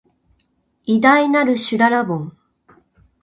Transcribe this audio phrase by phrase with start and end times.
[0.85, 2.35] 偉大なる、しゅららぼん